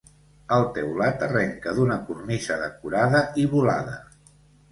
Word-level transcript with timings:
El 0.55 0.63
teulat 0.77 1.25
arrenca 1.25 1.73
d'una 1.79 1.99
cornisa 2.09 2.57
decorada 2.63 3.23
i 3.43 3.47
volada. 3.55 3.97